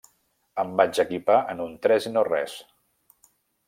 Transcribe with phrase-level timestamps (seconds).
[0.63, 2.61] Em vaig equipar en un tres i no res.